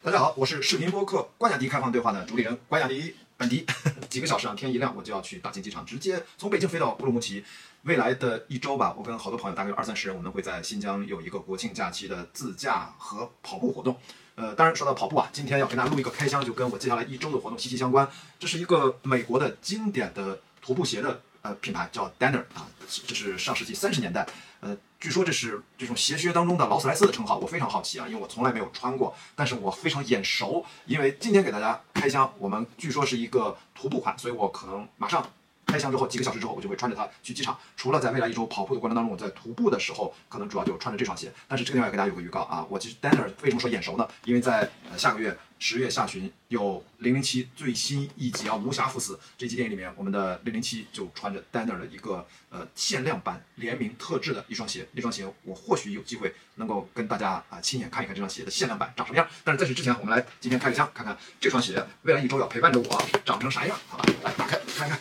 [0.00, 3.66] 大家好，我是视频播客关雅迪开放对话的主理人关雅迪本迪。
[4.08, 7.44] 几个小时啊，天一亮我就要去大庆机场，直接从北京飞到乌鲁木齐。
[7.82, 13.96] 未来的一周吧，我跟好多朋友，大概有二三十人，我们会在新疆有一个国庆假期的自驾和跑步活动。
[14.36, 18.08] 呃，当然说到跑步啊，今天要跟大家录一个开箱，就跟我接下来一周的活动息息相关。
[18.38, 22.66] 这是一个美国的经典的徒步鞋的呃品牌，叫 Danner 啊，
[23.06, 24.26] 这是上世纪三十年代。
[24.60, 35.28] 呃，据说这是这种鞋靴当中的劳斯莱斯的称号，我非常好奇啊，因为我从来没有穿过，但是我非常眼熟，因为今天给大家开箱，我们据说是一个徒步款，所以我可能马上。
[35.68, 37.56] 开箱之后几个小时之后，我就会穿着它去机场。
[37.76, 41.30] 除了在未来一周跑步的过程当中，我在徒步的时候，可能主要就穿着这双鞋。
[41.46, 44.08] 但是这个地方要给大家有个预告啊，我其实 Danner 为什么说眼熟呢？
[44.24, 54.88] 因为在呃下个月十月下旬有零零七最新一集啊《无暇赴死》这集电影里面，我们的零零七就穿着 Danner 的一个呃限量版联名特制的一双鞋。
[54.92, 59.28] 那双鞋我或许有机会能够跟大家啊亲眼看一看这双鞋的限量版长什么样。
[59.44, 63.78] 但是在此之前，我们来今天开个箱，看看这双鞋未来一周要陪伴着我长成啥样？
[63.88, 64.98] 好吧，来打开看一看。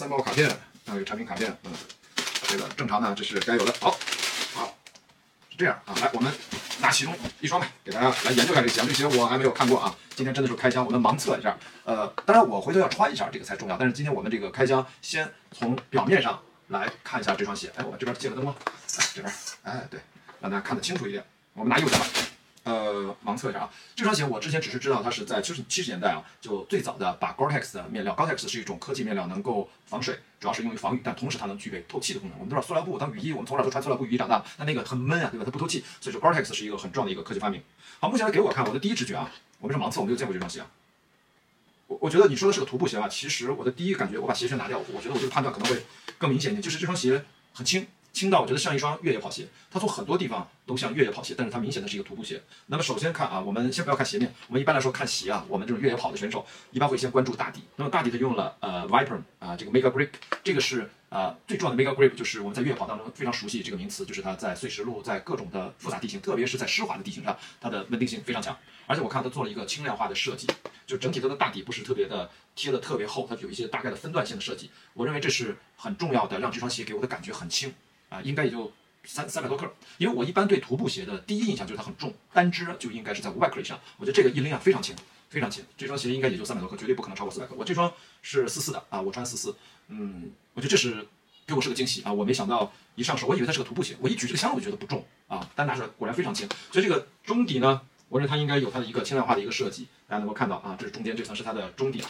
[0.00, 0.48] 三包卡片，
[0.86, 1.70] 还有产品卡片，嗯，
[2.48, 3.74] 这个正常的，这是该有的。
[3.82, 3.90] 好，
[4.54, 4.74] 好，
[5.50, 5.92] 是这样啊。
[6.00, 6.32] 来，我们
[6.80, 8.80] 拿其中一双吧，给大家来研究一下这个鞋。
[8.86, 9.94] 这鞋我还没有看过啊。
[10.16, 11.54] 今天真的是开箱，我们盲测一下。
[11.84, 13.76] 呃，当然我回头要穿一下，这个才重要。
[13.76, 17.70] 但是今天我们这个开箱，先从表面上来看一下这双鞋。
[17.76, 19.34] 哎，我这边借个灯光，哎，这边，
[19.64, 20.00] 哎，对，
[20.40, 21.22] 让大家看得清楚一点。
[21.52, 22.06] 我们拿右脚吧。
[22.70, 32.38] 呃，盲测一下啊，这双鞋我之前只是知道它是在七十七十年代啊，就最早的把 Gore-Tex 的面料，Gore-Tex 是一种科技面料，能够防水，主要是用于防雨，但同时它能具备透气的功能。
[32.38, 35.44] 我们都知道塑料布当雨衣，我们从小都穿塑料布雨衣长大，但那个很闷啊，对吧？
[35.44, 37.60] 它不透气，所以说 Gore-Tex 是一个很重要的一个科技发明。
[37.98, 40.66] 好，目前来给我看，我的第一直觉啊，我们是盲测，我没有见过这双鞋啊。
[41.88, 45.82] 我我觉得你说的是个徒步鞋吧，其实我的第一感觉，我把鞋楦拿掉，我觉得我这个判断可能会
[46.18, 47.86] 更明显一点，就是这双鞋很轻。
[48.12, 52.42] 轻到我觉得像一双越野跑鞋，它从很多地方都像越野跑鞋，但是它明显的是一个徒步鞋。
[52.66, 57.62] 那么首先看啊，我们先不要看鞋面，我们一般来说看鞋啊，我们这种越野跑的选手一般会先关注大底。
[57.76, 60.10] 那么大底它用了呃 Vibram 啊这个 Mega Grip，
[60.42, 68.56] 这个是啊最重要的 Mega Grip，就是我们在越野跑当中非常熟悉这个名词，就是它在碎石路，在各种的复杂地形，特别是在湿滑的地形上，它的稳定性非常强。
[68.86, 70.48] 而且我看它做了一个轻量化的设计，
[70.84, 74.68] 就整体它的大底不是特别的贴的特别厚，它有一些大概的分段性的设计。
[74.94, 77.72] 我认为这是很重要的，让这双鞋给我的感觉很轻
[78.10, 78.70] 啊，应该也就。
[79.02, 79.66] 三三百多克，
[79.96, 83.80] 因为我一般对徒步鞋的第一印象就是它很重，单只就应该是在五百克以上。
[83.96, 84.94] 我觉得这个一拎啊非常轻，
[85.30, 85.64] 非常轻。
[85.74, 87.54] 这双鞋应该也就三百多克，绝对不可能超过四百克。
[87.56, 87.90] 我这双
[88.20, 89.56] 是四四的啊，我穿四四，
[89.88, 91.08] 嗯，我觉得这是
[91.46, 96.46] 给我是个惊喜啊，我没想到一上手，我以为它是个徒步鞋，我一举这个箱我就觉得不重啊，单拿出来果然非常轻。
[96.70, 102.04] 所以这个中底呢，我认为它应该有它的一个轻量化的一个设计，大家能够看到啊，这是中间这层是它的中底，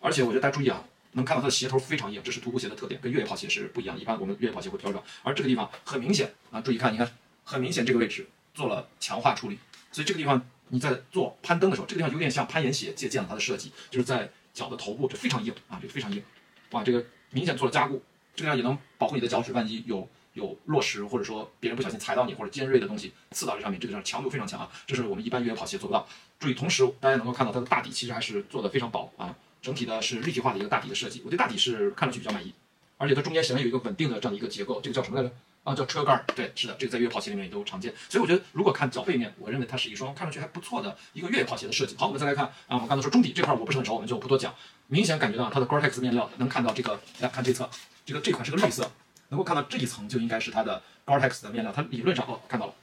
[0.00, 0.82] 而且我觉得大家注意啊。
[1.12, 3.98] 能看到它的鞋头非常硬，这是徒步鞋的特点，跟越野跑鞋是不一样。
[3.98, 7.10] 一般我们越野跑鞋会调整，而这个地方很明显啊，注意看，你看，
[7.44, 9.58] 很明显这个位置做了强化处理，
[9.90, 16.22] 所以这个地方你在做攀登的时候，这个地方有点像攀岩鞋借鉴了它的设计，就是在脚的头部这非常硬啊，这个非常硬，
[16.70, 18.02] 哇，这个明显做了加固，
[18.34, 26.08] 这个地方也能保护你的脚趾，万一有有落石或者说别人不小心踩到你或者尖锐的东西刺到这上面，这个地方强度非常强啊，这是我们一般越野跑鞋做不到。
[26.38, 29.36] 注意，同时大家能够看到它的大底其实还是做的非常薄啊。
[29.62, 32.52] 整体的是立体化的一个大底的设计，我对大底是看上去比较满意，
[32.98, 35.34] 而且它中间显然有一个稳定的这样的一个结构，这个叫什么来着？
[35.64, 36.24] 啊，叫车盖。
[36.34, 37.94] 对，是的，这个在越野跑鞋里面也都常见。
[38.08, 41.94] 所以我觉得，如果看脚背面，我认为它是一双看上去还不错的一个越野跑鞋的设计。
[41.96, 44.52] 好，我们再来看啊，我们刚才说中底这块我不是很熟，我们就不多讲。
[44.88, 47.70] 明显感觉到它的 Gore-Tex 面料能看到这个，来看这侧，
[48.04, 48.90] 这个这款是个绿色，
[49.28, 52.74] 能够看到这一层就应该是它的 Gore-Tex 的面料，它理论上哦看到了，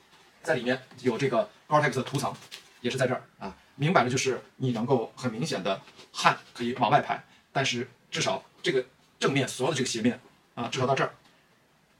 [0.41, 2.33] 在里面有这个 Gore-Tex 的涂层，
[2.79, 5.81] 也是在这儿啊，明摆着就是你能够很明显的
[6.11, 7.23] 汗可以往外排。
[7.51, 8.85] 但是至少这个
[9.19, 10.19] 正面所有的这个鞋面
[10.53, 11.15] 啊，至少到这儿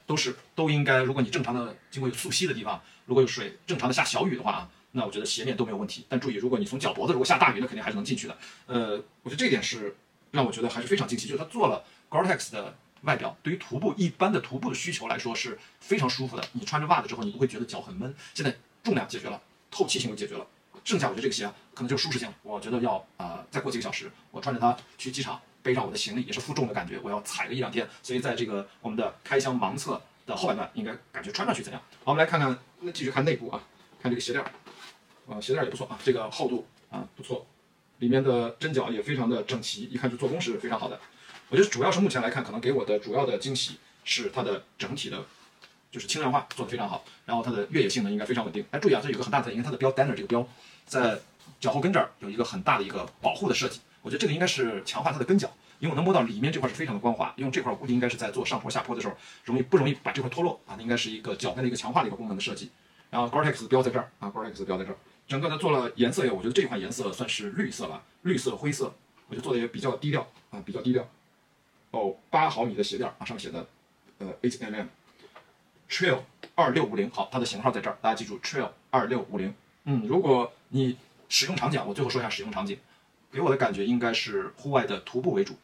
[0.05, 1.01] 都是都应该。
[1.01, 6.05] 如果你正常的经过有溯溪的地方，如果有水正常的下小雨的话啊，那我觉得鞋面都没有问题。
[6.07, 8.37] 但注意，如果你从脚脖子如果下大雨，那肯定还是能进去的。
[8.67, 9.95] 呃，我觉得这一点是
[10.31, 16.47] 让我觉得还是非常惊喜，就是它做了 Gore-Tex 的外表，对于徒步一般的徒步的需求来说是非常舒服的。
[16.53, 18.13] 你穿着袜子之后，你不会觉得脚很闷。
[18.33, 19.41] 现在重量解决了，
[19.71, 20.45] 透气性又解决了。
[20.89, 31.79] 剩下我觉得这个鞋啊可能就是舒适性，我觉得要啊再过几个小时，我穿着它去机场背上我的行李也是负重的感觉，我要踩个一两天，所以在这个我们的开箱盲测的后半段，应该感觉穿上去怎样？
[32.03, 33.61] 好，我们来看看，那继续看内部啊，
[34.01, 34.49] 看这个鞋垫儿，
[35.31, 37.45] 啊鞋垫也不错啊，这个厚度啊不错，
[37.99, 40.99] 里面的针脚也非常的整齐，一看就做工是非常好的。
[41.49, 45.23] 我觉得主要是目前来看，可能给我的主要的惊喜是它的整体的。
[45.91, 48.63] 就是轻量化做的非常好，然后它的越野性能应该非常稳定。
[48.71, 50.47] 哎，注意啊，这有个很大的，因为它的标 Danner 这个标
[50.85, 51.19] 在
[51.59, 53.79] 脚后跟这儿有一个很大的一个保护的设计。
[54.01, 57.33] 我觉得这个应该是强化它的跟脚，因为我能摸到里面这块是非常的光滑。
[57.37, 60.75] 用这块我估计应该是在做上坡下坡的时候容易不容易把这块脱落啊？
[60.77, 62.69] 那应该是一个脚跟的一个强化的一个功能的设计。
[63.09, 64.97] 然后 Gore-Tex 标在这儿啊，Gore-Tex 标在这儿，
[65.27, 68.93] 整个的做了颜色也，我觉得这款颜色算是绿色吧，绿色灰色，
[69.27, 71.09] 我觉得做的也比较低调啊，比较低调。
[71.91, 73.67] 哦，八毫米的鞋垫啊，上面写的
[74.19, 74.85] 呃 HMM
[75.89, 76.19] Trail
[76.55, 79.53] 二六五零，好，它的型号在这儿，大家记住 Trail 二六五零。
[79.85, 80.97] 嗯，如果你
[81.27, 82.77] 使用场景，我最后说一下使用场景，
[83.31, 85.57] 给我的感觉应该是户外的徒步为主，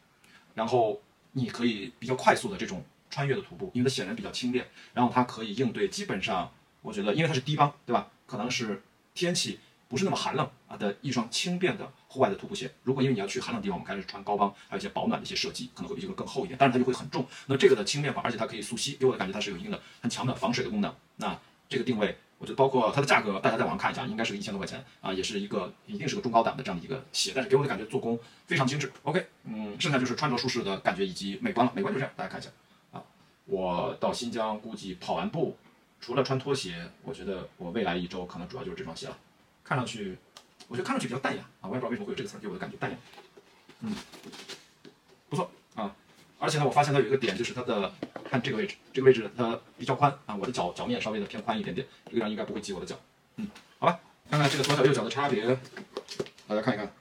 [0.54, 1.00] 然后
[1.32, 6.52] 你可以比较快速的这种穿越的徒步，因为它显然比较轻便，然后它可以应对基本上，
[6.82, 8.08] 我觉得因为它是低帮，对吧？
[8.26, 8.82] 可能是。
[9.18, 9.58] 天气
[9.88, 12.70] 不是那么寒冷啊的一双轻便的户外的徒步鞋。
[12.82, 17.26] 如果因为你要去寒冷地方，我们开始穿高帮，还有一些保暖的一些设计，可能会比这个更厚一点，但是它就会很重。
[17.46, 20.92] 那这个的轻便化，而且它可以速吸，给我的感觉它是有一定的很强的防水的功能。
[21.16, 21.38] 那
[21.68, 27.32] 这个定位，我觉得包括它的价格，大家在网上看一下，应该是个一千多块钱啊，也是一个一定是个中高档的这样的一个鞋。
[27.34, 28.92] 但是给我的感觉做工非常精致。
[29.04, 31.72] OK，嗯，剩下就是穿着舒适的感觉以及美观了。
[31.74, 32.50] 美观就这样，大家看一下
[32.92, 33.02] 啊。
[33.44, 35.56] 我到新疆估计跑完步，
[36.00, 39.16] 除了穿拖鞋，我觉得我未来一周可能主要就是这双鞋了。
[39.66, 40.16] 看上去，
[40.68, 42.96] 我觉得看上去比较淡雅啊，我也不知道为什么会有这个词，给我的感觉淡雅。
[43.80, 43.92] 嗯，
[45.28, 45.92] 不错啊，
[46.38, 47.92] 而且呢，我发现它有一个点，就是它的
[48.30, 52.96] 看这个位置，这个位置它比较宽啊，我的脚脚面稍微的偏宽一点点，这个地方应该不会挤我的脚。
[53.38, 53.98] 嗯，好吧，
[54.30, 55.44] 看看这个左脚右脚的差别，
[56.46, 56.92] 大家看一看，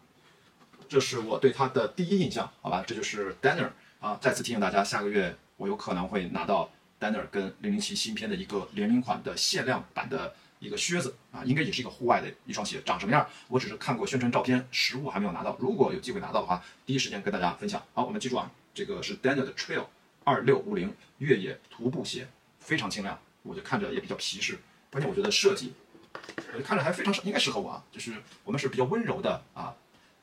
[0.90, 3.70] 这是我对它的第一印象，好吧，这就是 Danner
[4.00, 10.34] 啊，再次提醒大家，下个月我有可能会拿到 Danner 跟零零七新片的一个联名款的限量版的。
[10.60, 13.28] 一个靴子啊，应该也是一个户外的一双鞋，长什么样？
[13.48, 15.56] 我只是看过宣传照片，实物还没有拿到。
[15.60, 17.84] 如果有机会拿到的话，第一时间跟大家分享。
[17.94, 19.86] 好，我们记住啊，这个是 Daniel 的 Trail
[20.24, 22.28] 二六五零越野徒步鞋，
[22.60, 24.58] 非常轻量，我就看着也比较皮实。
[24.90, 25.74] 关键我觉得设计，
[26.54, 28.14] 我就看着还非常适应该适合我啊，就是
[28.44, 29.76] 我们是比较温柔的啊，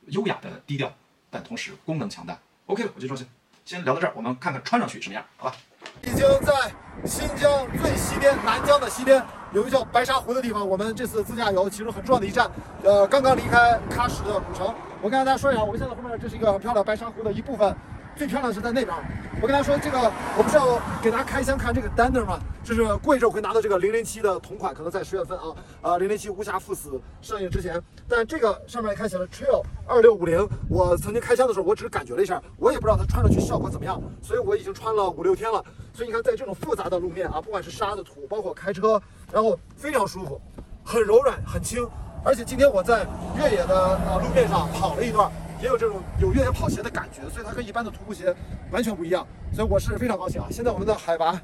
[0.06, 0.93] 优雅的低调，
[1.31, 2.38] 但同时功能强大。
[2.67, 3.25] OK，我这双鞋
[3.64, 5.56] 先聊到这儿，我们看看穿上去什么样，好吧？
[6.02, 6.73] 已经在
[7.05, 9.25] 新疆最西边，南疆的西边。
[9.52, 12.50] 有一个叫白沙湖的地方，我们这次自驾游其中很重要的一站，
[12.82, 14.75] 呃，刚刚离开喀什的古城。
[15.02, 17.75] 我跟大家说一下，我们现在后面这是一个很漂亮白沙湖的一部分。
[18.16, 18.96] 最漂亮是在那边。
[19.43, 19.99] 我跟大家说，这个
[20.39, 22.39] 我不是要给大家开箱看这个 Danner 吗？
[22.62, 25.47] 这是过一阵我会拿到这个零零七的同款，可能在十月份啊，
[25.81, 27.83] 呃，零零七无暇赴死上映之前。
[28.09, 35.61] 但这个上面看写了 Trail 二六五零，我曾经开箱的时候，我只是感觉了一下，我也不知道它穿上去效果怎么样，所以我已经穿了五六天了。
[35.93, 39.03] 所以你看，在这种复杂的路面啊，不管是沙子土，包括开车，
[39.33, 40.41] 然后非常舒服，
[40.85, 41.85] 很柔软，很轻。
[42.25, 43.05] 而且今天我在
[43.37, 45.29] 越野的呃路面上跑了一段。
[45.62, 48.35] 也有这种有越野跑鞋的感觉，所以它跟一般的徒步鞋
[48.73, 49.25] 完全不一样，
[49.55, 50.49] 所以我是非常高兴啊！
[50.50, 51.41] 现在我们的海拔，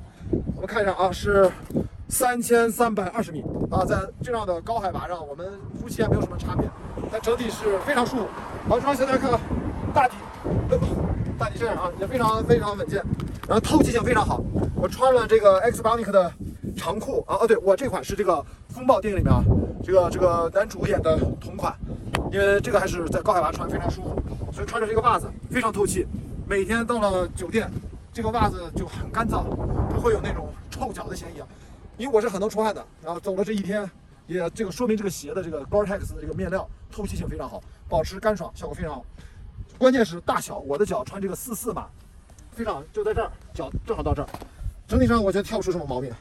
[0.56, 1.48] 我们看一下啊，是
[2.08, 5.46] 三千三百二十米啊，在这样的高海拔上，我们
[5.80, 6.68] 呼吸还没有什么差别，
[7.12, 8.26] 但整体是非常舒服。
[8.68, 9.40] 好，这双鞋大家看看，
[9.94, 10.16] 大底，
[11.38, 13.00] 大底这样啊，也非常非常稳健，
[13.46, 14.42] 然后透气性非常好。
[14.74, 16.32] 我穿了这个 X Bionic 的
[16.76, 19.44] 长裤啊，哦，对我这款是这个风暴电影里面啊，
[19.84, 21.72] 这个这个男主演的同款。
[22.30, 24.22] 因为这个还是在高海拔穿非常舒服，
[24.52, 26.06] 所以穿着这个袜子非常透气。
[26.46, 27.70] 每天到了酒店，
[28.12, 29.44] 这个袜子就很干燥，
[29.88, 31.46] 不会有那种臭脚的嫌疑啊。
[31.96, 33.90] 因为我是很能出汗的，然后走了这一天，
[34.26, 39.04] 也这个说明这个鞋的这个 Gore-Tex 的这个面料透气性非常好，保持干爽效果非常好。
[39.76, 41.86] 关键是大小，我的脚穿这个四四码，
[42.52, 44.28] 非常就在这儿，脚正好到这儿。
[44.86, 46.12] 整体上我觉得挑不出什么毛病，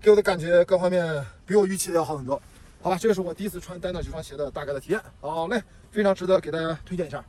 [0.00, 2.40] 给我的感觉各方面比我预期的要好很多。
[2.82, 5.00] 好吧，这个是我第一次穿丹 r 这双鞋的大概的体验。
[5.20, 5.62] 好嘞，
[5.92, 7.24] 非常值得给大家推荐一下。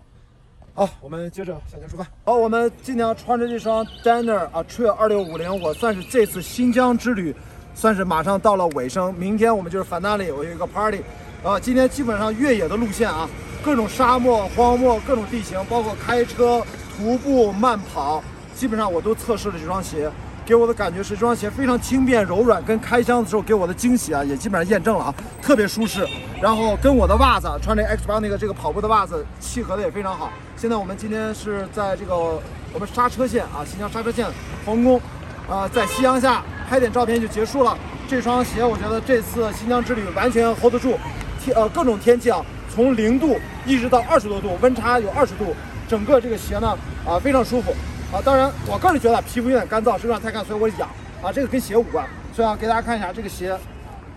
[0.74, 2.04] 好，我们接着向前出发。
[2.25, 7.36] 好，我们今天穿着这双 Danner 啊 Trail 二六五零，我算是这次新疆之旅
[7.75, 9.13] 算是马上到了尾声。
[9.13, 11.04] 明天我们就是 Finale，我有一个 party。
[11.44, 13.30] 啊，今天基本上越野的路线啊，
[13.63, 16.66] 各种沙漠、荒漠、各种地形，包括开车、
[16.98, 18.24] 徒步、慢跑，
[18.56, 20.10] 基本上我都测试了这双鞋。
[20.46, 26.06] 给我的感觉是这双鞋非常轻便柔软，跟开箱的时候给我的惊喜啊，也基本上验证了啊，特别舒适。
[26.42, 30.30] 然后跟我的袜子穿这 X 八那个这个跑步的袜子契合的也非常好。
[30.58, 32.16] 现在我们今天是在这个
[32.74, 34.28] 我们刹车线啊，新疆刹车线
[34.66, 35.00] 皇宫
[35.50, 37.78] 啊，在夕阳下拍点照片就结束了。
[38.08, 40.98] 这双鞋我觉得这次新疆之旅完全 hold 得住，
[41.42, 45.56] 天呃各种天气啊，从零度一直到二十多度，温差有二十度，
[45.88, 47.74] 整个这个鞋呢啊非常舒服。
[48.13, 50.88] 啊，当然，我个人觉得皮肤有点干燥，身上太干，所以我痒。
[51.24, 52.05] 啊，这个跟鞋无关。
[52.32, 53.58] 所以啊，给大家看一下这个鞋，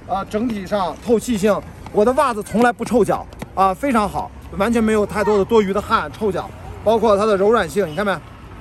[0.07, 1.59] 啊，整体上透气性，
[1.93, 6.47] 我的袜子从来不臭脚，啊，非常好，完全没有太多的多余的汗臭脚。
[6.85, 8.15] 包括它的柔软性，你看没？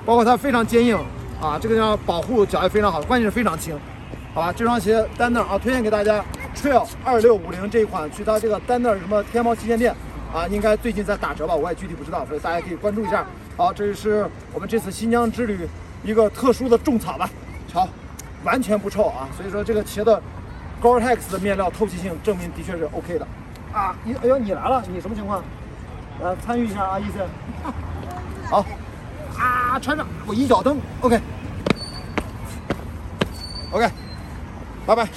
[0.06, 0.96] 包括它非常坚硬，
[1.38, 3.78] 啊，这个地方保护脚也非常好，关键是非常轻。
[4.32, 6.24] 好吧，这双鞋丹那啊，推荐给大家
[6.56, 9.94] ，Trail 二六五零这一款，去它这个丹那什么天猫旗舰店。
[10.34, 13.24] 啊，应该最近在打折吧，我也具体不知道，所以大家可以关注一下。
[13.56, 15.66] 好，这是我们这次新疆之旅
[16.04, 17.30] 一个特殊的种草吧，
[17.66, 17.88] 瞧，
[18.44, 20.22] 完全不臭啊，所以说这个鞋的
[20.82, 23.26] Gore Tex 的面料透气性证明的确是 OK 的。
[23.72, 25.42] 啊，你，哎呦，你来了，你什么情况？
[26.22, 27.18] 呃，参与一下啊，意思。
[28.48, 28.64] 好，
[29.38, 31.20] 啊，穿上，我一脚蹬，OK。
[33.72, 33.90] OK。
[34.86, 35.08] 拜拜。